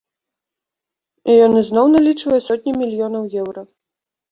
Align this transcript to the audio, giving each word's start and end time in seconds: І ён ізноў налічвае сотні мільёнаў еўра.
І 1.33 1.35
ён 1.45 1.51
ізноў 1.61 1.93
налічвае 1.97 2.41
сотні 2.49 2.71
мільёнаў 2.81 3.31
еўра. 3.45 3.61